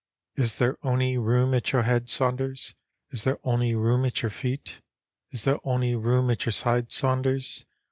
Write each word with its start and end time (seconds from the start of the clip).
"Is 0.35 0.55
there 0.55 0.79
ony 0.83 1.15
room 1.19 1.53
at 1.53 1.71
your 1.73 1.83
head, 1.83 2.09
Saunders? 2.09 2.73
Is 3.11 3.23
there 3.23 3.37
ony 3.43 3.75
room 3.75 4.03
at 4.03 4.23
your 4.23 4.31
feet? 4.31 4.81
Is 5.29 5.43
there 5.43 5.59
ony 5.63 5.93
room 5.93 6.31
at 6.31 6.43
your 6.43 6.53
side, 6.53 6.91
Saunders? 6.91 7.65